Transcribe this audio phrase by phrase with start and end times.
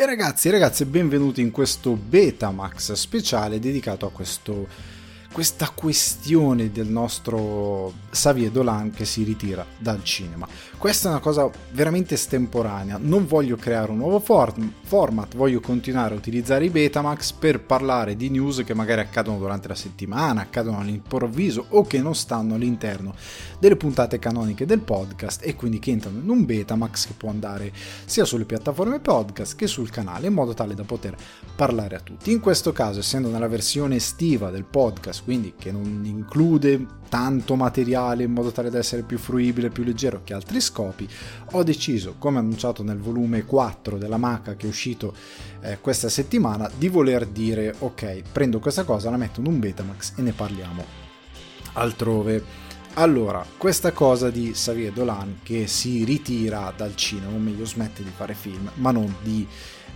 [0.00, 4.66] E ragazzi e ragazze, benvenuti in questo Betamax speciale dedicato a questo
[5.32, 10.46] questa questione del nostro Xavier Dolan che si ritira dal cinema.
[10.76, 16.14] Questa è una cosa veramente estemporanea, non voglio creare un nuovo form- format, voglio continuare
[16.14, 20.80] a utilizzare i Betamax per parlare di news che magari accadono durante la settimana, accadono
[20.80, 23.14] all'improvviso o che non stanno all'interno
[23.58, 27.72] delle puntate canoniche del podcast e quindi che entrano in un Betamax che può andare
[28.04, 31.16] sia sulle piattaforme podcast che sul canale in modo tale da poter
[31.54, 32.32] parlare a tutti.
[32.32, 38.24] In questo caso, essendo nella versione estiva del podcast, quindi che non include tanto materiale
[38.24, 41.08] in modo tale da essere più fruibile, più leggero che altri scopi,
[41.52, 45.14] ho deciso, come annunciato nel volume 4 della Maca che è uscito
[45.60, 50.14] eh, questa settimana, di voler dire ok, prendo questa cosa, la metto in un Betamax
[50.16, 50.84] e ne parliamo
[51.74, 52.68] altrove.
[52.94, 58.10] Allora, questa cosa di Xavier Dolan che si ritira dal cinema, o meglio smette di
[58.14, 59.46] fare film, ma non di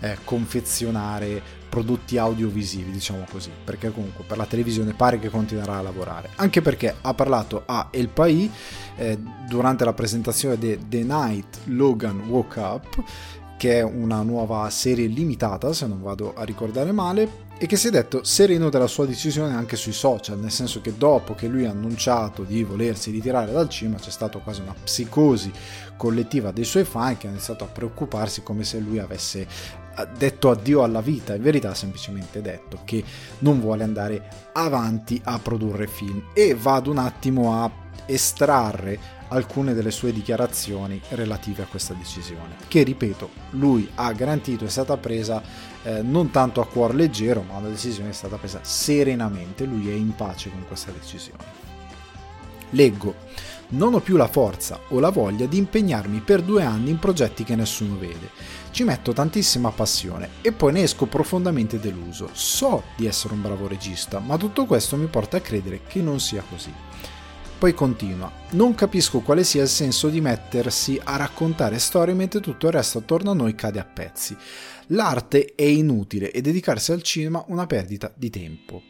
[0.00, 5.82] eh, confezionare prodotti audiovisivi, diciamo così, perché comunque per la televisione pare che continuerà a
[5.82, 8.48] lavorare, anche perché ha parlato a El País
[8.96, 13.02] eh, durante la presentazione di The Night Logan Woke Up,
[13.56, 17.88] che è una nuova serie limitata, se non vado a ricordare male, e che si
[17.88, 21.66] è detto sereno della sua decisione anche sui social, nel senso che dopo che lui
[21.66, 25.52] ha annunciato di volersi ritirare dal cinema c'è stata quasi una psicosi
[25.96, 29.46] collettiva dei suoi fan che hanno iniziato a preoccuparsi come se lui avesse
[30.16, 33.04] detto addio alla vita, in verità ha semplicemente detto che
[33.38, 36.30] non vuole andare avanti a produrre film.
[36.34, 37.70] E vado un attimo a
[38.06, 38.98] estrarre
[39.34, 44.96] alcune delle sue dichiarazioni relative a questa decisione, che ripeto, lui ha garantito è stata
[44.96, 45.42] presa
[45.82, 49.94] eh, non tanto a cuor leggero, ma una decisione è stata presa serenamente, lui è
[49.94, 51.62] in pace con questa decisione.
[52.70, 53.14] Leggo,
[53.68, 57.44] non ho più la forza o la voglia di impegnarmi per due anni in progetti
[57.44, 58.30] che nessuno vede.
[58.70, 62.28] Ci metto tantissima passione e poi ne esco profondamente deluso.
[62.32, 66.20] So di essere un bravo regista, ma tutto questo mi porta a credere che non
[66.20, 66.72] sia così.
[67.64, 72.66] Poi continua, non capisco quale sia il senso di mettersi a raccontare storie mentre tutto
[72.66, 74.36] il resto attorno a noi cade a pezzi.
[74.88, 78.82] L'arte è inutile e dedicarsi al cinema una perdita di tempo.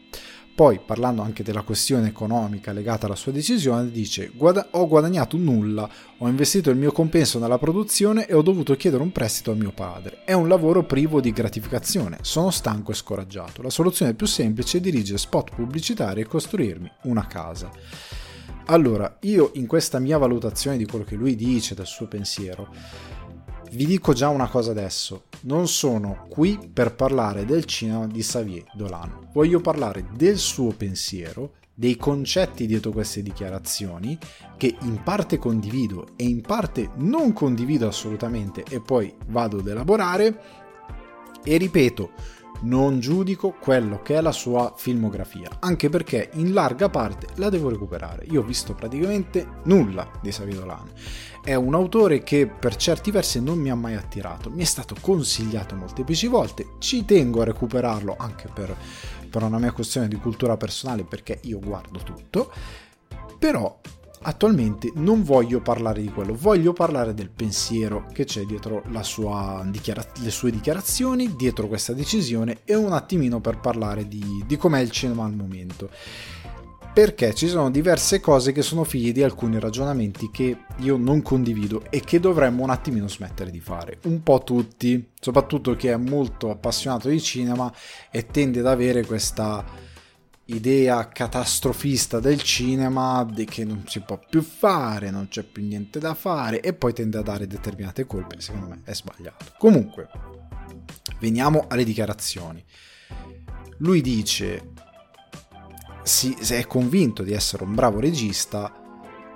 [0.53, 4.29] Poi, parlando anche della questione economica legata alla sua decisione, dice:
[4.71, 9.13] Ho guadagnato nulla, ho investito il mio compenso nella produzione e ho dovuto chiedere un
[9.13, 10.23] prestito a mio padre.
[10.25, 13.61] È un lavoro privo di gratificazione, sono stanco e scoraggiato.
[13.61, 18.24] La soluzione più semplice è dirigere spot pubblicitari e costruirmi una casa.
[18.67, 22.73] Allora, io in questa mia valutazione di quello che lui dice, del suo pensiero,
[23.71, 28.63] vi dico già una cosa adesso, non sono qui per parlare del cinema di Xavier
[28.73, 34.17] Dolan, voglio parlare del suo pensiero, dei concetti dietro queste dichiarazioni,
[34.57, 40.63] che in parte condivido e in parte non condivido assolutamente e poi vado ad elaborare,
[41.43, 42.11] e ripeto,
[42.61, 47.69] non giudico quello che è la sua filmografia, anche perché in larga parte la devo
[47.69, 48.25] recuperare.
[48.29, 50.89] Io ho visto praticamente nulla di Xavier Dolan.
[51.43, 54.95] È un autore che per certi versi non mi ha mai attirato, mi è stato
[54.99, 58.75] consigliato molteplici volte, ci tengo a recuperarlo anche per,
[59.29, 62.51] per una mia questione di cultura personale perché io guardo tutto,
[63.37, 63.79] però
[64.25, 68.83] attualmente non voglio parlare di quello, voglio parlare del pensiero che c'è dietro
[69.65, 74.79] dichiara- le sue dichiarazioni, dietro questa decisione e un attimino per parlare di, di com'è
[74.79, 75.89] il cinema al momento.
[76.93, 81.83] Perché ci sono diverse cose che sono figlie di alcuni ragionamenti che io non condivido
[81.89, 83.99] e che dovremmo un attimino smettere di fare.
[84.05, 87.71] Un po' tutti, soprattutto chi è molto appassionato di cinema
[88.09, 89.84] e tende ad avere questa
[90.45, 95.99] idea catastrofista del cinema di che non si può più fare, non c'è più niente
[95.99, 99.45] da fare e poi tende a dare determinate colpe, secondo me è sbagliato.
[99.57, 100.09] Comunque,
[101.19, 102.63] veniamo alle dichiarazioni.
[103.79, 104.71] Lui dice
[106.03, 108.84] si è convinto di essere un bravo regista,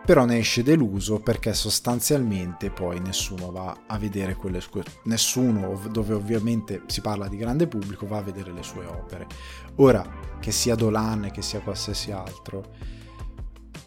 [0.10, 6.16] però ne esce deluso perché sostanzialmente poi nessuno va a vedere quelle sue nessuno dove
[6.16, 9.28] ovviamente si parla di grande pubblico va a vedere le sue opere.
[9.76, 10.04] Ora
[10.40, 12.74] che sia Dolan che sia qualsiasi altro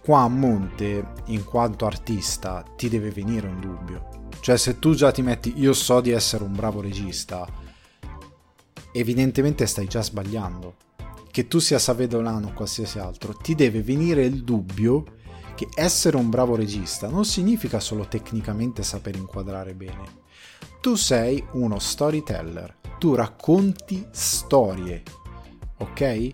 [0.01, 4.29] qua a monte in quanto artista ti deve venire un dubbio.
[4.39, 7.45] Cioè se tu già ti metti io so di essere un bravo regista
[8.93, 10.77] evidentemente stai già sbagliando.
[11.29, 15.19] Che tu sia Savedolan o qualsiasi altro ti deve venire il dubbio
[15.63, 20.21] che essere un bravo regista non significa solo tecnicamente saper inquadrare bene.
[20.81, 25.03] Tu sei uno storyteller, tu racconti storie,
[25.79, 26.33] ok?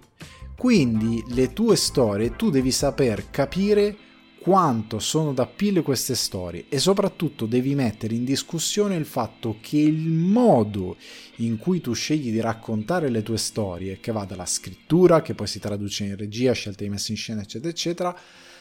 [0.57, 3.97] Quindi le tue storie tu devi saper capire
[4.41, 9.77] quanto sono da pile queste storie e soprattutto devi mettere in discussione il fatto che
[9.77, 10.97] il modo
[11.37, 15.47] in cui tu scegli di raccontare le tue storie, che va dalla scrittura, che poi
[15.47, 18.19] si traduce in regia, scelta di messa in scena, eccetera, eccetera,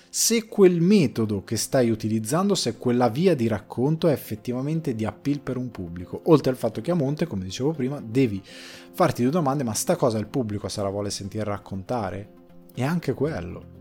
[0.09, 5.39] se quel metodo che stai utilizzando, se quella via di racconto è effettivamente di appeal
[5.39, 6.21] per un pubblico.
[6.25, 9.95] Oltre al fatto che a monte, come dicevo prima, devi farti due domande, ma sta
[9.95, 12.29] cosa il pubblico se la vuole sentire raccontare?
[12.73, 13.75] E anche quello.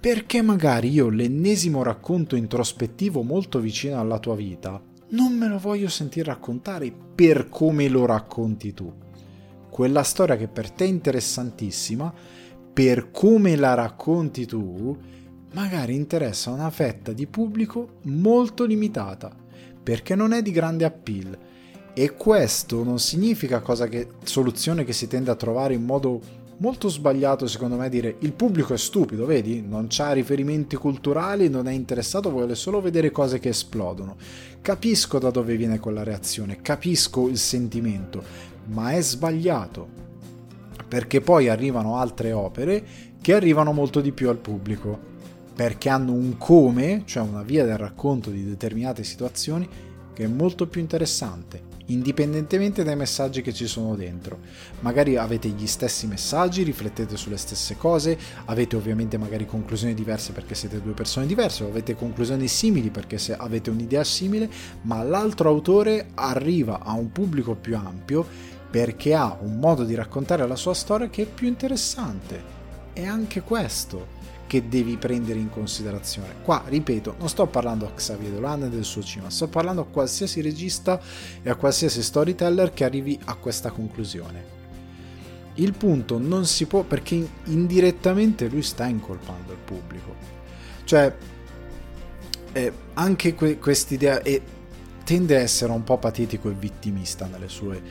[0.00, 4.80] Perché magari io l'ennesimo racconto introspettivo molto vicino alla tua vita
[5.10, 8.92] non me lo voglio sentire raccontare per come lo racconti tu.
[9.70, 12.12] Quella storia che per te è interessantissima,
[12.72, 14.96] per come la racconti tu,
[15.52, 19.34] magari interessa una fetta di pubblico molto limitata,
[19.82, 21.36] perché non è di grande appeal.
[21.94, 26.20] E questo non significa che, soluzione che si tende a trovare in modo
[26.58, 29.62] molto sbagliato secondo me dire il pubblico è stupido, vedi?
[29.62, 34.16] Non ha riferimenti culturali, non è interessato, vuole solo vedere cose che esplodono.
[34.60, 38.22] Capisco da dove viene quella reazione, capisco il sentimento,
[38.66, 40.06] ma è sbagliato.
[40.86, 42.86] Perché poi arrivano altre opere
[43.20, 45.16] che arrivano molto di più al pubblico
[45.58, 49.68] perché hanno un come, cioè una via del racconto di determinate situazioni,
[50.14, 54.38] che è molto più interessante, indipendentemente dai messaggi che ci sono dentro.
[54.82, 60.54] Magari avete gli stessi messaggi, riflettete sulle stesse cose, avete ovviamente magari conclusioni diverse perché
[60.54, 64.48] siete due persone diverse, o avete conclusioni simili perché avete un'idea simile,
[64.82, 68.24] ma l'altro autore arriva a un pubblico più ampio
[68.70, 72.54] perché ha un modo di raccontare la sua storia che è più interessante.
[72.92, 74.17] E anche questo
[74.48, 76.36] che devi prendere in considerazione.
[76.42, 79.86] Qua, ripeto, non sto parlando a Xavier Dolan e del suo cinema, sto parlando a
[79.86, 81.00] qualsiasi regista
[81.40, 84.56] e a qualsiasi storyteller che arrivi a questa conclusione.
[85.54, 90.14] Il punto non si può perché indirettamente lui sta incolpando il pubblico.
[90.84, 91.14] Cioè,
[92.52, 94.40] eh, anche que- quest'idea e
[95.04, 97.82] tende a essere un po' patetico e vittimista nelle sue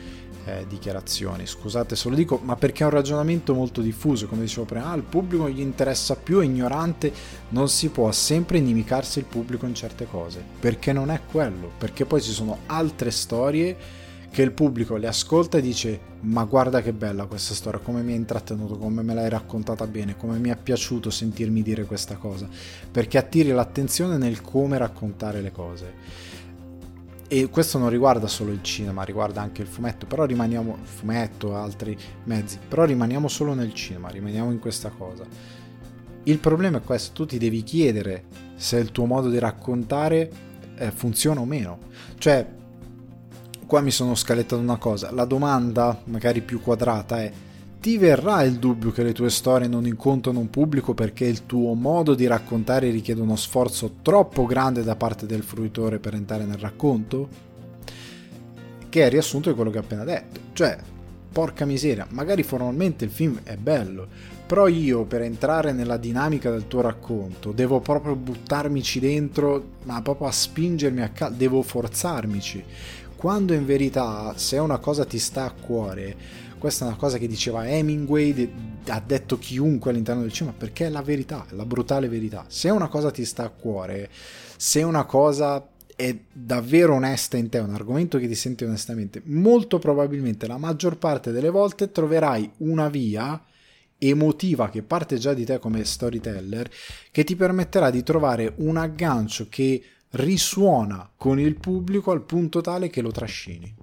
[0.48, 1.46] eh, dichiarazioni.
[1.46, 5.02] Scusate se lo dico, ma perché è un ragionamento molto diffuso, come dicevo prima, al
[5.02, 7.12] pubblico gli interessa più, è ignorante,
[7.50, 12.04] non si può sempre inimicarsi il pubblico in certe cose, perché non è quello, perché
[12.06, 13.76] poi ci sono altre storie
[14.30, 18.12] che il pubblico le ascolta e dice ma guarda che bella questa storia, come mi
[18.12, 22.48] ha intrattenuto, come me l'hai raccontata bene, come mi è piaciuto sentirmi dire questa cosa,
[22.90, 25.94] perché attiri l'attenzione nel come raccontare le cose
[27.28, 31.96] e questo non riguarda solo il cinema, riguarda anche il fumetto, però rimaniamo fumetto, altri
[32.24, 35.24] mezzi, però rimaniamo solo nel cinema, rimaniamo in questa cosa.
[36.22, 38.24] Il problema è questo, tu ti devi chiedere
[38.56, 40.30] se il tuo modo di raccontare
[40.76, 41.78] eh, funziona o meno.
[42.16, 42.46] Cioè,
[43.66, 47.30] qua mi sono scalettato una cosa, la domanda magari più quadrata è
[47.80, 51.74] ti verrà il dubbio che le tue storie non incontrano un pubblico perché il tuo
[51.74, 56.58] modo di raccontare richiede uno sforzo troppo grande da parte del fruitore per entrare nel
[56.58, 57.28] racconto?
[58.88, 60.40] Che è riassunto di quello che ho appena detto.
[60.54, 60.76] Cioè,
[61.30, 64.08] porca miseria, magari formalmente il film è bello,
[64.44, 70.26] però io per entrare nella dinamica del tuo racconto devo proprio buttarmici dentro, ma proprio
[70.26, 72.64] a spingermi a caldo, devo forzarmici.
[73.14, 76.16] Quando in verità, se una cosa ti sta a cuore,
[76.58, 78.52] questa è una cosa che diceva Hemingway,
[78.88, 82.44] ha detto chiunque all'interno del cinema, perché è la verità, è la brutale verità.
[82.48, 84.10] Se una cosa ti sta a cuore,
[84.56, 85.66] se una cosa
[85.96, 90.96] è davvero onesta in te, un argomento che ti senti onestamente, molto probabilmente la maggior
[90.98, 93.42] parte delle volte troverai una via
[93.98, 96.70] emotiva che parte già di te come storyteller
[97.10, 102.90] che ti permetterà di trovare un aggancio che risuona con il pubblico al punto tale
[102.90, 103.74] che lo trascini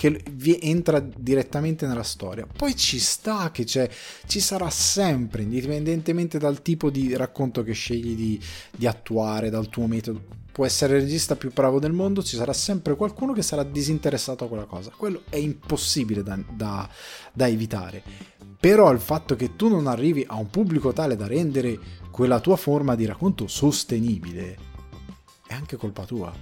[0.00, 0.22] che
[0.62, 2.46] entra direttamente nella storia.
[2.46, 3.86] Poi ci sta che c'è,
[4.24, 8.40] ci sarà sempre, indipendentemente dal tipo di racconto che scegli di,
[8.74, 10.22] di attuare, dal tuo metodo.
[10.50, 14.46] Può essere il regista più bravo del mondo, ci sarà sempre qualcuno che sarà disinteressato
[14.46, 14.90] a quella cosa.
[14.96, 16.88] Quello è impossibile da, da,
[17.34, 18.02] da evitare.
[18.58, 21.78] Però il fatto che tu non arrivi a un pubblico tale da rendere
[22.10, 24.56] quella tua forma di racconto sostenibile
[25.46, 26.32] è anche colpa tua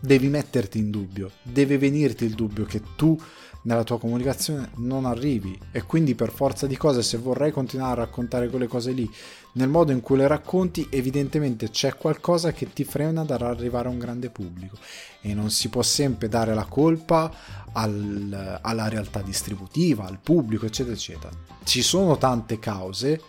[0.00, 3.18] devi metterti in dubbio, deve venirti il dubbio che tu
[3.62, 5.58] nella tua comunicazione non arrivi.
[5.72, 9.10] E quindi per forza di cose se vorrei continuare a raccontare quelle cose lì
[9.52, 13.98] nel modo in cui le racconti evidentemente c'è qualcosa che ti frena dall'arrivare a un
[13.98, 14.76] grande pubblico.
[15.20, 17.32] E non si può sempre dare la colpa
[17.72, 21.32] al, alla realtà distributiva, al pubblico eccetera eccetera.
[21.64, 23.20] Ci sono tante cause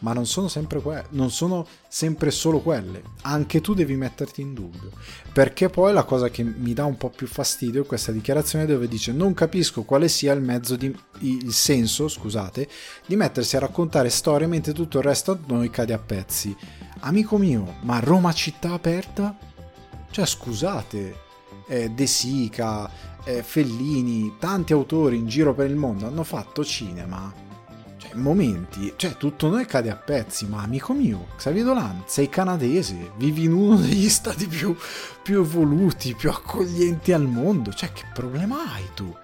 [0.00, 3.02] ma non sono sempre que- non sono sempre solo quelle.
[3.22, 4.90] Anche tu devi metterti in dubbio.
[5.32, 8.88] Perché poi la cosa che mi dà un po' più fastidio è questa dichiarazione dove
[8.88, 12.68] dice non capisco quale sia il mezzo di il senso, scusate,
[13.06, 16.56] di mettersi a raccontare storie mentre tutto il resto a noi cade a pezzi.
[17.00, 19.36] Amico mio, ma Roma città aperta?
[20.10, 21.16] Cioè, scusate,
[21.68, 22.90] eh, De Sica,
[23.24, 27.48] eh, Fellini, tanti autori in giro per il mondo hanno fatto cinema
[28.14, 33.44] momenti, cioè tutto noi cade a pezzi, ma amico mio, Xavier Dolan, sei canadese, vivi
[33.44, 34.76] in uno degli stati più,
[35.22, 39.14] più evoluti, più accoglienti al mondo, cioè che problema hai tu?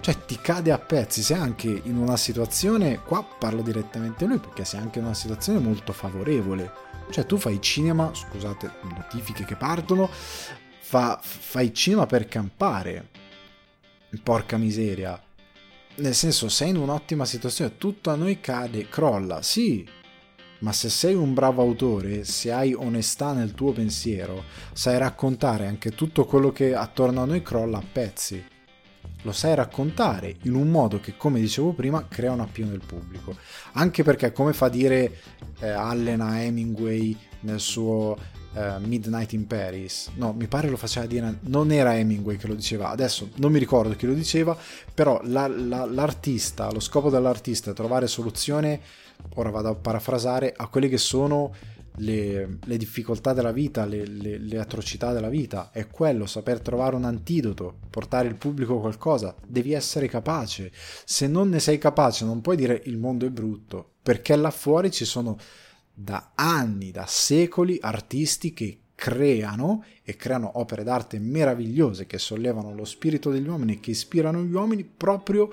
[0.00, 4.38] Cioè ti cade a pezzi, sei anche in una situazione, qua parlo direttamente a lui
[4.38, 6.72] perché sei anche in una situazione molto favorevole,
[7.10, 10.08] cioè tu fai cinema, scusate, notifiche che partono,
[10.80, 13.08] fa, fai cinema per campare,
[14.22, 15.20] porca miseria,
[15.98, 19.86] nel senso, sei in un'ottima situazione, tutto a noi cade, crolla, sì,
[20.60, 25.90] ma se sei un bravo autore, se hai onestà nel tuo pensiero, sai raccontare anche
[25.90, 28.44] tutto quello che attorno a noi crolla a pezzi.
[29.22, 33.36] Lo sai raccontare in un modo che, come dicevo prima, crea un appieno del pubblico.
[33.72, 35.20] Anche perché, come fa dire
[35.60, 38.16] eh, Allen a Hemingway nel suo
[38.54, 40.10] uh, Midnight in Paris.
[40.14, 43.58] No, mi pare lo faceva dire, non era Hemingway che lo diceva, adesso non mi
[43.58, 44.56] ricordo chi lo diceva,
[44.92, 48.80] però la, la, l'artista, lo scopo dell'artista è trovare soluzione,
[49.34, 51.52] ora vado a parafrasare, a quelle che sono
[51.98, 56.96] le, le difficoltà della vita, le, le, le, atrocità della vita, è quello, saper trovare
[56.96, 60.70] un antidoto, portare il pubblico qualcosa, devi essere capace.
[61.04, 64.90] Se non ne sei capace non puoi dire il mondo è brutto, perché là fuori
[64.90, 65.36] ci sono
[66.00, 72.84] da anni, da secoli, artisti che creano e creano opere d'arte meravigliose che sollevano lo
[72.84, 75.50] spirito degli uomini e che ispirano gli uomini proprio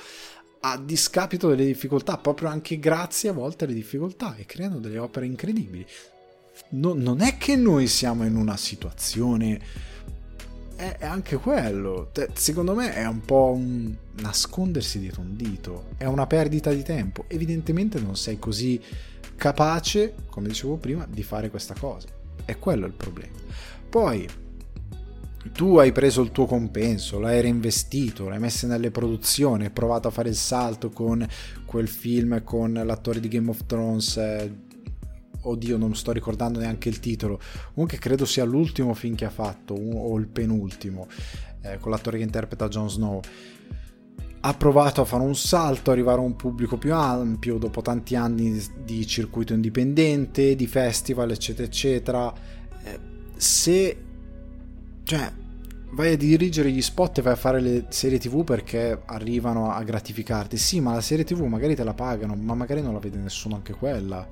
[0.61, 5.25] a discapito delle difficoltà, proprio anche grazie a volte alle difficoltà e creano delle opere
[5.25, 5.85] incredibili.
[6.69, 9.59] No, non è che noi siamo in una situazione
[10.75, 12.11] è, anche quello.
[12.33, 17.25] Secondo me è un po' un nascondersi dietro un dito, è una perdita di tempo.
[17.27, 18.81] Evidentemente non sei così
[19.35, 22.07] capace, come dicevo prima, di fare questa cosa.
[22.43, 23.35] È quello il problema.
[23.89, 24.27] Poi
[25.51, 30.11] tu hai preso il tuo compenso, l'hai reinvestito, l'hai messo nelle produzioni, hai provato a
[30.11, 31.25] fare il salto con
[31.65, 34.17] quel film con l'attore di Game of Thrones.
[34.17, 34.63] Eh,
[35.41, 37.39] oddio, non sto ricordando neanche il titolo.
[37.73, 41.07] Comunque credo sia l'ultimo film che ha fatto, o il penultimo,
[41.61, 43.21] eh, con l'attore che interpreta Jon Snow
[44.47, 48.63] ha provato a fare un salto, arrivare a un pubblico più ampio dopo tanti anni
[48.83, 52.33] di circuito indipendente, di festival, eccetera, eccetera.
[52.83, 52.99] Eh,
[53.35, 53.97] se
[55.01, 55.31] cioè
[55.93, 59.81] vai a dirigere gli spot e vai a fare le serie tv perché arrivano a
[59.81, 63.17] gratificarti, sì, ma la serie tv magari te la pagano, ma magari non la vede
[63.17, 64.27] nessuno anche quella.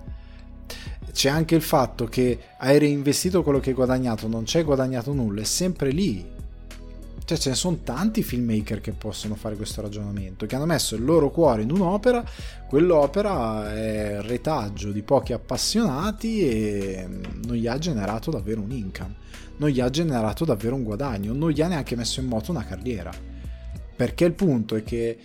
[1.12, 5.41] C'è anche il fatto che hai reinvestito quello che hai guadagnato, non c'è guadagnato nulla,
[5.41, 6.33] è sempre lì
[7.25, 11.03] cioè ce ne sono tanti filmmaker che possono fare questo ragionamento, che hanno messo il
[11.03, 12.24] loro cuore in un'opera,
[12.68, 17.08] quell'opera è retaggio di pochi appassionati e
[17.46, 19.15] non gli ha generato davvero un income,
[19.58, 22.65] non gli ha generato davvero un guadagno, non gli ha neanche messo in moto una
[22.65, 23.12] carriera.
[23.96, 25.18] Perché il punto è che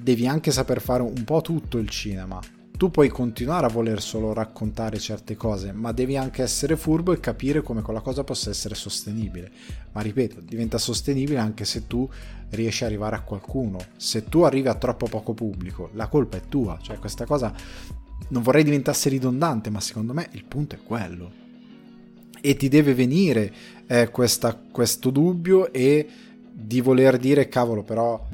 [0.00, 2.40] devi anche saper fare un po' tutto il cinema,
[2.78, 7.18] tu puoi continuare a voler solo raccontare certe cose, ma devi anche essere furbo e
[7.18, 9.50] capire come quella cosa possa essere sostenibile.
[9.90, 12.08] Ma ripeto, diventa sostenibile anche se tu
[12.50, 13.78] riesci ad arrivare a qualcuno.
[13.96, 16.78] Se tu arrivi a troppo poco pubblico, la colpa è tua.
[16.80, 17.52] Cioè, questa cosa
[18.28, 21.32] non vorrei diventasse ridondante, ma secondo me il punto è quello.
[22.40, 23.52] E ti deve venire
[23.88, 26.08] eh, questa, questo dubbio e
[26.52, 28.24] di voler dire, cavolo, però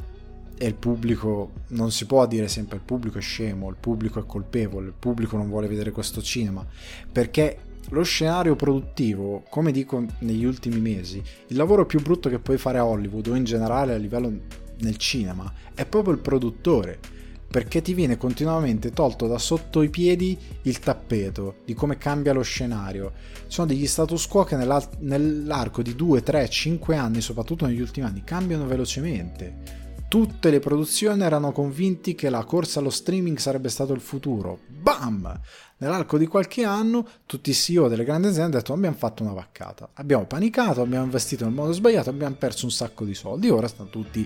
[0.57, 4.27] e il pubblico non si può dire sempre il pubblico è scemo, il pubblico è
[4.27, 6.65] colpevole, il pubblico non vuole vedere questo cinema,
[7.11, 7.59] perché
[7.91, 12.79] lo scenario produttivo, come dico negli ultimi mesi, il lavoro più brutto che puoi fare
[12.79, 14.33] a Hollywood o in generale a livello
[14.79, 16.99] nel cinema è proprio il produttore,
[17.47, 22.43] perché ti viene continuamente tolto da sotto i piedi il tappeto di come cambia lo
[22.43, 23.13] scenario.
[23.47, 28.25] Sono degli status quo che nell'arco di 2, 3, 5 anni, soprattutto negli ultimi anni,
[28.25, 29.83] cambiano velocemente
[30.15, 34.61] Tutte le produzioni erano convinti che la corsa allo streaming sarebbe stato il futuro.
[34.69, 35.41] Bam!
[35.79, 39.33] Nell'arco di qualche anno tutti i CEO delle grandi aziende hanno detto abbiamo fatto una
[39.33, 43.67] vaccata, abbiamo panicato, abbiamo investito nel modo sbagliato, abbiamo perso un sacco di soldi, ora
[43.67, 44.25] stanno tutti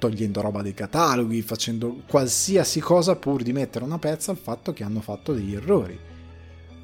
[0.00, 4.82] togliendo roba dai cataloghi, facendo qualsiasi cosa pur di mettere una pezza al fatto che
[4.82, 5.96] hanno fatto degli errori.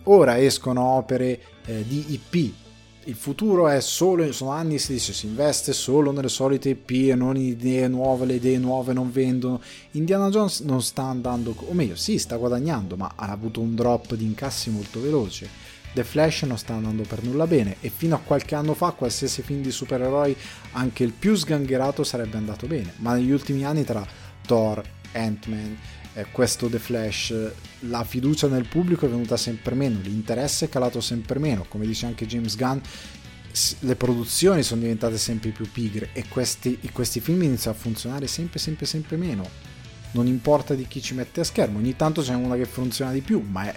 [0.04, 2.63] Ora escono opere eh, di IP
[3.06, 7.14] il futuro è solo, sono anni si dice si investe solo nelle solite IP e
[7.14, 9.60] non in idee nuove, le idee nuove non vendono.
[9.92, 14.14] Indiana Jones non sta andando, o meglio, sì, sta guadagnando, ma ha avuto un drop
[14.14, 15.48] di incassi molto veloce.
[15.92, 19.42] The Flash non sta andando per nulla bene e fino a qualche anno fa qualsiasi
[19.42, 20.36] film di supereroi,
[20.72, 24.04] anche il più sgangherato, sarebbe andato bene, ma negli ultimi anni tra
[24.46, 24.82] Thor,
[25.12, 25.76] Ant-Man,
[26.14, 27.34] eh, questo The Flash,
[27.80, 32.06] la fiducia nel pubblico è venuta sempre meno, l'interesse è calato sempre meno, come dice
[32.06, 32.78] anche James Gunn,
[33.80, 38.58] le produzioni sono diventate sempre più pigre e questi, questi film iniziano a funzionare sempre
[38.58, 39.72] sempre sempre meno.
[40.12, 43.20] Non importa di chi ci mette a schermo, ogni tanto c'è una che funziona di
[43.20, 43.74] più, ma è,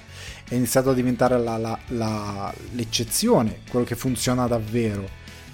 [0.48, 5.10] è iniziato a diventare la, la, la, l'eccezione, quello che funziona davvero,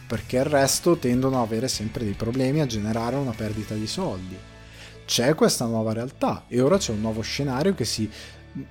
[0.06, 4.36] perché il resto tendono ad avere sempre dei problemi, a generare una perdita di soldi
[5.06, 8.10] c'è questa nuova realtà e ora c'è un nuovo scenario che si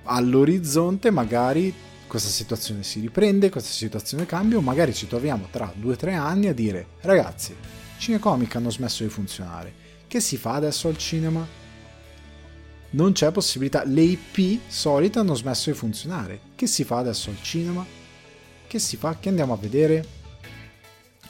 [0.03, 1.73] all'orizzonte magari
[2.07, 6.13] questa situazione si riprende, questa situazione cambia o magari ci troviamo tra due o tre
[6.13, 7.55] anni a dire ragazzi,
[7.97, 9.73] Cinecomic hanno smesso di funzionare,
[10.07, 11.45] che si fa adesso al cinema?
[12.91, 17.41] Non c'è possibilità, le IP solite hanno smesso di funzionare, che si fa adesso al
[17.41, 17.83] cinema?
[18.67, 19.17] Che si fa?
[19.19, 20.05] Che andiamo a vedere?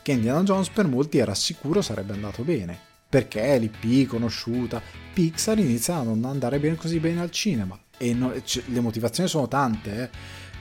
[0.02, 4.82] Che Indiana Jones per molti era sicuro sarebbe andato bene perché l'IP conosciuta,
[5.14, 9.30] Pixar inizia a non andare bene così bene al cinema e no, c- le motivazioni
[9.30, 10.10] sono tante, eh?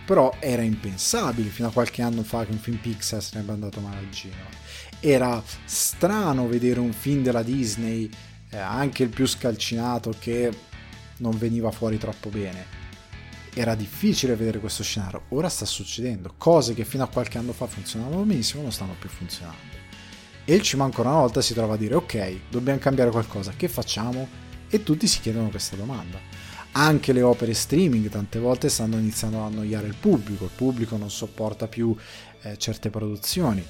[0.05, 4.01] però era impensabile fino a qualche anno fa che un film Pixar sarebbe andato male
[4.01, 4.51] al cinema.
[5.01, 8.11] Era strano vedere un film della Disney,
[8.51, 10.53] eh, anche il più scalcinato, che
[11.21, 12.67] non veniva fuori troppo bene.
[13.55, 17.67] Era difficile vedere questo scenario, ora sta succedendo, cose che fino a qualche anno fa
[17.67, 19.82] funzionavano benissimo non stanno più funzionando
[20.45, 23.69] e il CIMA ancora una volta si trova a dire ok, dobbiamo cambiare qualcosa, che
[23.69, 24.27] facciamo?
[24.69, 26.19] E tutti si chiedono questa domanda.
[26.73, 31.11] Anche le opere streaming tante volte stanno iniziando a annoiare il pubblico, il pubblico non
[31.11, 31.95] sopporta più
[32.43, 33.65] eh, certe produzioni.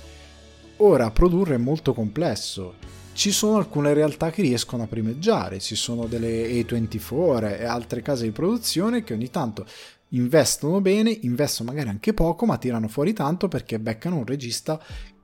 [0.77, 2.75] Ora, produrre è molto complesso.
[3.13, 8.25] Ci sono alcune realtà che riescono a primeggiare, ci sono delle A24 e altre case
[8.25, 9.67] di produzione che ogni tanto
[10.09, 14.81] investono bene, investono magari anche poco, ma tirano fuori tanto perché beccano un regista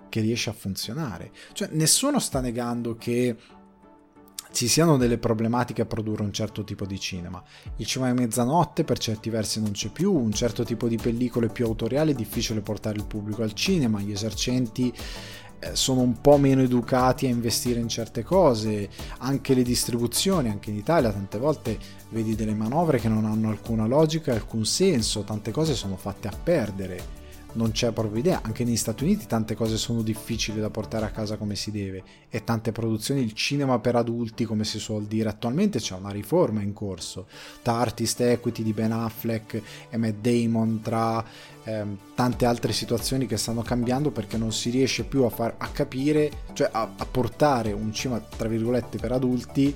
[0.08, 1.30] che riesce a funzionare.
[1.52, 3.36] Cioè, nessuno sta negando che
[4.50, 7.42] ci siano delle problematiche a produrre un certo tipo di cinema.
[7.76, 11.48] Il cinema di mezzanotte per certi versi non c'è più, un certo tipo di pellicole
[11.48, 14.92] più autoriali è difficile portare il pubblico al cinema, gli esercenti
[15.60, 18.88] eh, sono un po' meno educati a investire in certe cose,
[19.18, 21.78] anche le distribuzioni, anche in Italia tante volte
[22.10, 26.32] vedi delle manovre che non hanno alcuna logica alcun senso, tante cose sono fatte a
[26.42, 27.17] perdere
[27.52, 28.40] non c'è proprio idea.
[28.42, 32.02] Anche negli Stati Uniti tante cose sono difficili da portare a casa come si deve
[32.28, 36.60] e tante produzioni, il cinema per adulti come si suol dire, attualmente c'è una riforma
[36.60, 37.26] in corso
[37.62, 41.24] tra Artist Equity di Ben Affleck e Matt Damon, tra
[41.64, 45.68] ehm, tante altre situazioni che stanno cambiando perché non si riesce più a, far, a
[45.68, 49.74] capire, cioè a, a portare un cinema tra virgolette per adulti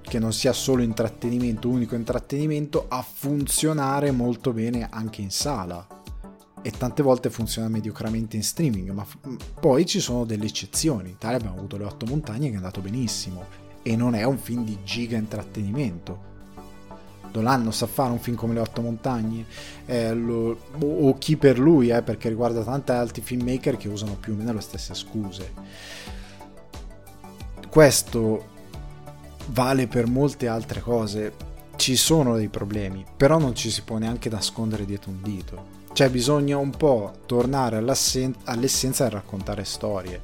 [0.00, 5.95] che non sia solo intrattenimento, unico intrattenimento, a funzionare molto bene anche in sala
[6.62, 9.18] e tante volte funziona mediocramente in streaming, ma f-
[9.60, 11.08] poi ci sono delle eccezioni.
[11.08, 13.44] In Italia abbiamo avuto Le Otto Montagne che è andato benissimo
[13.82, 16.34] e non è un film di giga intrattenimento.
[17.30, 19.44] Dolan non sa fare un film come Le Otto Montagne
[19.84, 24.32] eh, lo, o chi per lui, eh, perché riguarda tanti altri filmmaker che usano più
[24.32, 25.52] o meno le stesse scuse.
[27.68, 28.54] Questo
[29.48, 31.32] vale per molte altre cose.
[31.76, 36.10] Ci sono dei problemi, però non ci si può neanche nascondere dietro un dito cioè
[36.10, 40.20] bisogna un po' tornare all'essenza del raccontare storie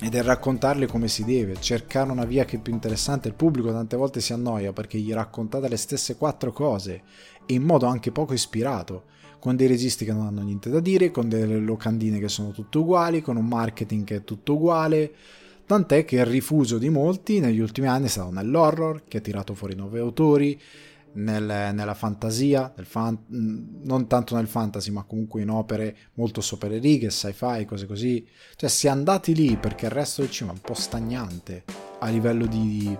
[0.00, 3.26] e del raccontarle come si deve, cercare una via che è più interessante.
[3.26, 7.02] Il pubblico tante volte si annoia perché gli raccontate le stesse quattro cose
[7.44, 9.06] e in modo anche poco ispirato,
[9.40, 12.78] con dei registi che non hanno niente da dire, con delle locandine che sono tutte
[12.78, 15.12] uguali, con un marketing che è tutto uguale.
[15.66, 19.54] Tant'è che il rifugio di molti negli ultimi anni è stato nell'horror, che ha tirato
[19.54, 20.60] fuori nuovi autori,
[21.18, 26.68] nel, nella fantasia, nel fan, non tanto nel fantasy, ma comunque in opere molto sopra
[26.68, 28.26] sci-fi, cose così.
[28.56, 31.64] Cioè, si è andati lì perché il resto del cinema è un po' stagnante
[32.00, 32.96] a livello di,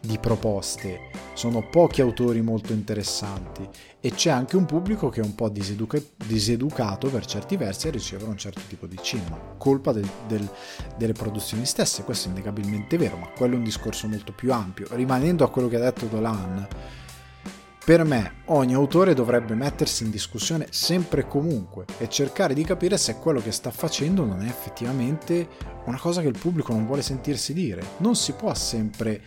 [0.00, 1.10] di proposte.
[1.34, 3.68] Sono pochi autori molto interessanti
[4.00, 7.92] e c'è anche un pubblico che è un po' diseduca- diseducato per certi versi a
[7.92, 10.48] ricevere un certo tipo di cinema, colpa del, del,
[10.96, 12.02] delle produzioni stesse.
[12.02, 14.88] Questo è innegabilmente vero, ma quello è un discorso molto più ampio.
[14.90, 16.66] Rimanendo a quello che ha detto Dolan
[17.88, 22.98] per me ogni autore dovrebbe mettersi in discussione sempre e comunque e cercare di capire
[22.98, 25.48] se quello che sta facendo non è effettivamente
[25.86, 27.82] una cosa che il pubblico non vuole sentirsi dire.
[28.00, 29.22] Non si può sempre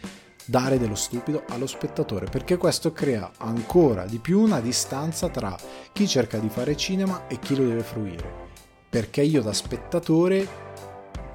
[0.45, 5.57] dare dello stupido allo spettatore perché questo crea ancora di più una distanza tra
[5.91, 8.49] chi cerca di fare cinema e chi lo deve fruire.
[8.87, 10.47] perché io da spettatore,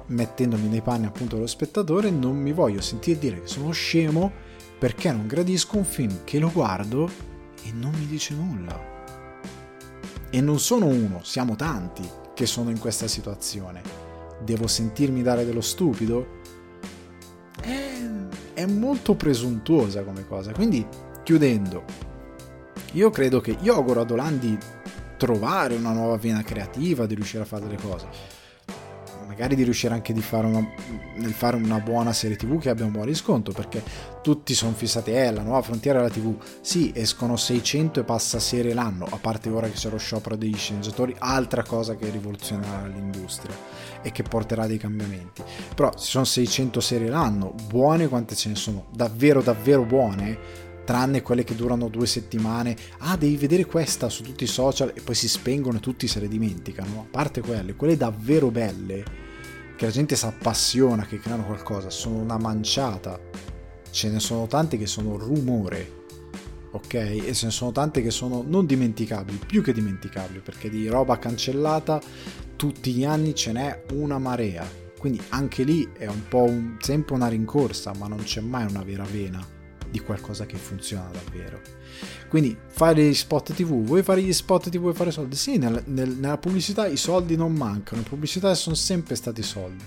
[0.05, 4.31] mettendomi nei panni appunto dello spettatore, non mi voglio sentire dire che sono scemo
[4.77, 7.09] perché non gradisco un film che lo guardo
[7.63, 8.95] e non mi dice nulla.
[10.29, 13.81] E non sono uno, siamo tanti che sono in questa situazione.
[14.43, 16.41] Devo sentirmi dare dello stupido?
[17.59, 17.99] È,
[18.53, 20.51] è molto presuntuosa come cosa.
[20.51, 20.85] Quindi,
[21.23, 21.83] chiudendo,
[22.93, 24.57] io credo che io auguro ad Olandi
[25.17, 28.36] trovare una nuova vena creativa, di riuscire a fare delle cose.
[29.37, 30.67] Magari di riuscire anche di fare una,
[31.13, 33.83] nel fare una buona serie TV che abbia un buon riscontro, perché
[34.23, 36.35] tutti sono fissati, eh, la nuova frontiera della TV.
[36.59, 40.57] Sì, escono 600 e passa serie l'anno, a parte ora che c'è lo sciopero degli
[40.57, 43.55] sceneggiatori, altra cosa che rivoluzionerà l'industria
[44.01, 45.43] e che porterà dei cambiamenti.
[45.75, 51.21] Però ci sono 600 serie l'anno, buone quante ce ne sono, davvero davvero buone tranne
[51.21, 52.75] quelle che durano due settimane.
[52.99, 56.21] Ah, devi vedere questa su tutti i social e poi si spengono e tutti se
[56.21, 57.01] le dimenticano.
[57.01, 59.25] A parte quelle, quelle davvero belle,
[59.77, 63.17] che la gente si appassiona, che creano qualcosa, sono una manciata.
[63.89, 66.03] Ce ne sono tante che sono rumore,
[66.71, 66.93] ok?
[66.93, 71.19] E ce ne sono tante che sono non dimenticabili, più che dimenticabili, perché di roba
[71.19, 72.01] cancellata
[72.55, 74.67] tutti gli anni ce n'è una marea.
[74.97, 78.83] Quindi anche lì è un po' un, sempre una rincorsa, ma non c'è mai una
[78.83, 79.56] vera vena
[79.89, 81.59] di qualcosa che funziona davvero.
[82.29, 85.35] Quindi fare gli spot TV, vuoi fare gli spot TV e fare soldi?
[85.35, 89.83] Sì, nel, nel, nella pubblicità i soldi non mancano, in pubblicità sono sempre stati soldi.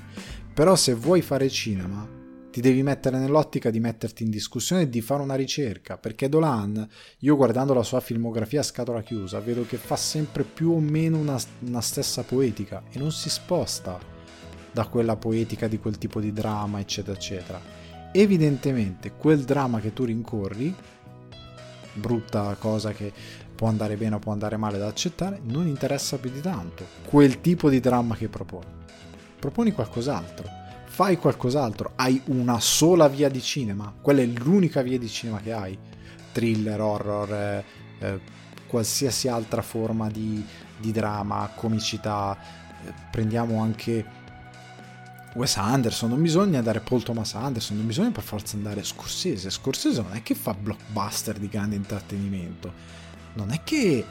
[0.53, 2.07] Però se vuoi fare cinema,
[2.51, 6.87] ti devi mettere nell'ottica di metterti in discussione e di fare una ricerca, perché Dolan,
[7.19, 11.19] io guardando la sua filmografia a scatola chiusa, vedo che fa sempre più o meno
[11.19, 13.99] una, una stessa poetica e non si sposta
[14.73, 17.80] da quella poetica di quel tipo di dramma, eccetera, eccetera
[18.13, 20.75] evidentemente quel dramma che tu rincorri,
[21.95, 23.13] brutta cosa che
[23.55, 27.41] può andare bene o può andare male da accettare, non interessa più di tanto quel
[27.41, 28.79] tipo di dramma che proponi.
[29.39, 30.49] Proponi qualcos'altro,
[30.87, 35.53] fai qualcos'altro, hai una sola via di cinema, quella è l'unica via di cinema che
[35.53, 35.79] hai,
[36.33, 37.65] thriller, horror, eh,
[37.99, 38.21] eh,
[38.67, 40.45] qualsiasi altra forma di,
[40.79, 42.37] di dramma, comicità,
[42.87, 44.05] eh, prendiamo anche
[45.35, 49.51] Wes Anderson, non bisogna andare Paul Thomas Anderson, non bisogna per forza andare Scorsese.
[49.51, 52.73] Scorsese non è che fa blockbuster di grande intrattenimento,
[53.35, 54.05] non è che,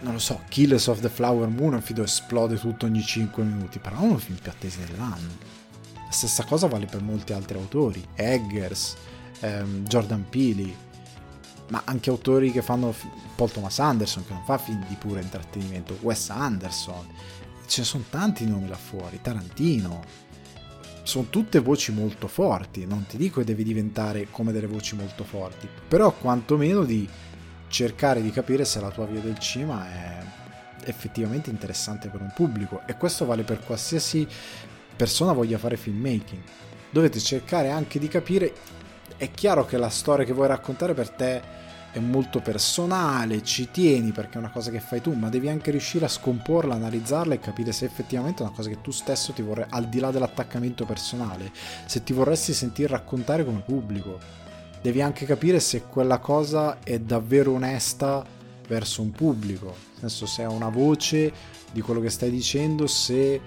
[0.00, 3.78] non lo so, Killers of the Flower Moon un film esplode tutto ogni 5 minuti,
[3.78, 5.56] però è uno film più attesi dell'anno.
[5.94, 8.96] La stessa cosa vale per molti altri autori, Eggers,
[9.40, 10.86] ehm, Jordan Peele,
[11.70, 12.94] ma anche autori che fanno
[13.34, 17.06] Paul Thomas Anderson che non fa film di puro intrattenimento, Wes Anderson
[17.68, 20.02] ce ne sono tanti nomi là fuori, Tarantino,
[21.02, 25.22] sono tutte voci molto forti, non ti dico che devi diventare come delle voci molto
[25.22, 27.08] forti, però quantomeno di
[27.68, 30.24] cercare di capire se la tua via del cinema è
[30.84, 34.26] effettivamente interessante per un pubblico e questo vale per qualsiasi
[34.96, 36.42] persona voglia fare filmmaking.
[36.90, 38.52] Dovete cercare anche di capire,
[39.18, 41.42] è chiaro che la storia che vuoi raccontare per te
[41.90, 45.70] è molto personale, ci tieni perché è una cosa che fai tu, ma devi anche
[45.70, 49.42] riuscire a scomporla, analizzarla e capire se effettivamente è una cosa che tu stesso ti
[49.42, 51.50] vorrei, al di là dell'attaccamento personale,
[51.86, 54.18] se ti vorresti sentire raccontare come pubblico.
[54.80, 58.24] Devi anche capire se quella cosa è davvero onesta
[58.68, 61.32] verso un pubblico, nel senso se è una voce
[61.72, 63.40] di quello che stai dicendo, se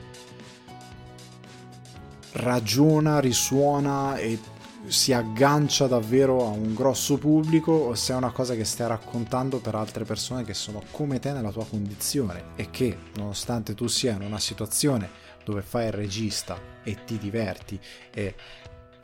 [2.33, 4.39] ragiona, risuona e
[4.87, 9.59] si aggancia davvero a un grosso pubblico o se è una cosa che stai raccontando
[9.59, 14.13] per altre persone che sono come te nella tua condizione e che nonostante tu sia
[14.13, 15.09] in una situazione
[15.43, 17.79] dove fai il regista e ti diverti
[18.13, 18.35] e,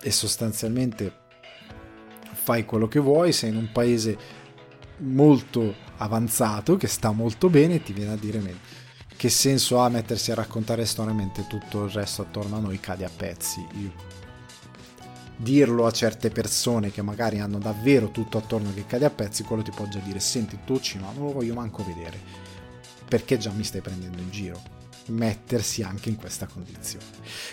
[0.02, 1.26] e sostanzialmente
[2.34, 4.18] fai quello che vuoi, sei in un paese
[5.00, 8.42] molto avanzato che sta molto bene e ti viene a dire
[9.16, 13.06] che senso ha mettersi a raccontare storie mentre tutto il resto attorno a noi cade
[13.06, 13.66] a pezzi.
[13.82, 13.92] Io
[15.38, 19.62] dirlo a certe persone che magari hanno davvero tutto attorno che cade a pezzi, quello
[19.62, 22.20] ti può già dire senti tu cinema non lo voglio manco vedere.
[23.08, 24.77] Perché già mi stai prendendo in giro
[25.08, 27.06] mettersi anche in questa condizione.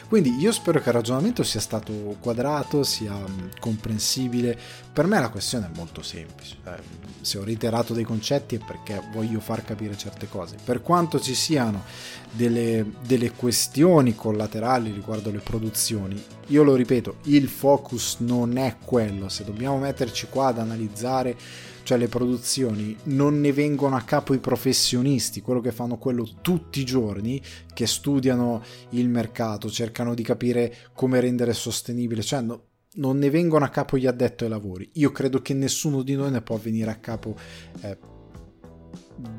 [0.08, 3.14] Quindi io spero che il ragionamento sia stato quadrato, sia
[3.58, 4.58] comprensibile.
[4.92, 6.56] Per me la questione è molto semplice.
[6.64, 10.56] Eh, se ho reiterato dei concetti è perché voglio far capire certe cose.
[10.62, 11.82] Per quanto ci siano
[12.30, 19.28] delle, delle questioni collaterali riguardo le produzioni, io lo ripeto, il focus non è quello.
[19.28, 21.36] Se dobbiamo metterci qua ad analizzare
[21.84, 26.80] cioè le produzioni, non ne vengono a capo i professionisti, quello che fanno quello tutti
[26.80, 27.40] i giorni,
[27.72, 32.62] che studiano il mercato, cercano di capire come rendere sostenibile, cioè no,
[32.94, 34.88] non ne vengono a capo gli addetti ai lavori.
[34.94, 37.36] Io credo che nessuno di noi ne può venire a capo
[37.82, 37.98] eh,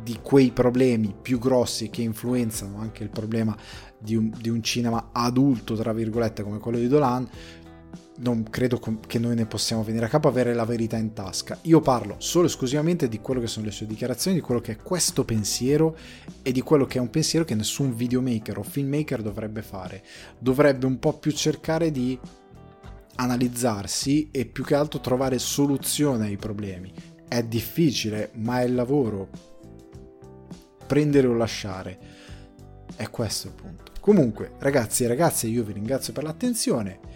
[0.04, 3.58] di quei problemi più grossi che influenzano anche il problema
[3.98, 7.28] di un, di un cinema adulto, tra virgolette, come quello di Dolan,
[8.18, 11.58] non credo che noi ne possiamo venire a capo avere la verità in tasca.
[11.64, 14.74] Io parlo solo e esclusivamente di quello che sono le sue dichiarazioni, di quello che
[14.74, 15.98] è questo pensiero
[16.42, 20.04] e di quello che è un pensiero che nessun videomaker o filmmaker dovrebbe fare.
[20.40, 22.18] Dovrebbe un po' più cercare di
[23.16, 26.94] analizzarsi e più che altro trovare soluzione ai problemi.
[27.28, 29.30] È difficile, ma è il lavoro.
[30.88, 32.00] Prendere o lasciare.
[32.96, 33.92] È questo il punto.
[34.00, 37.15] Comunque, ragazzi e ragazze, io vi ringrazio per l'attenzione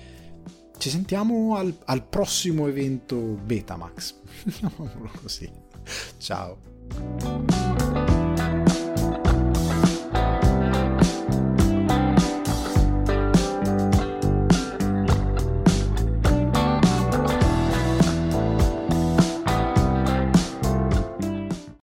[0.79, 4.15] ci sentiamo al, al prossimo evento Betamax.
[4.49, 5.51] Chiamiamolo così.
[6.17, 7.58] Ciao.